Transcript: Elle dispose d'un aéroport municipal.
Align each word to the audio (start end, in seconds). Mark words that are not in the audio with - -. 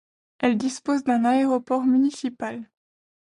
Elle 0.39 0.57
dispose 0.57 1.03
d'un 1.03 1.25
aéroport 1.25 1.83
municipal. 1.83 2.67